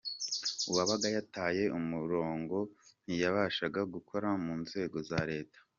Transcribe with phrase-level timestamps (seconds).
[0.69, 2.57] Uwabaga yataye umurongo
[3.05, 5.59] ntiyabashaga gukora mu nzego za Leta.